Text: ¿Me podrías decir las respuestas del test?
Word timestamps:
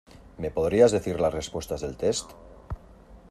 ¿Me 0.39 0.49
podrías 0.49 0.91
decir 0.91 1.19
las 1.21 1.31
respuestas 1.31 1.81
del 1.81 1.95
test? 1.95 2.31